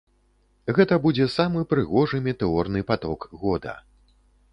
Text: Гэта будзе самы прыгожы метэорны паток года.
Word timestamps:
Гэта 0.77 0.95
будзе 1.03 1.27
самы 1.33 1.61
прыгожы 1.73 2.21
метэорны 2.29 2.81
паток 2.93 3.29
года. 3.43 3.75